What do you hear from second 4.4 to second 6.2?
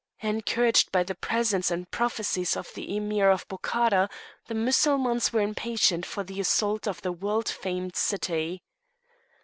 the Mussulmans were impatient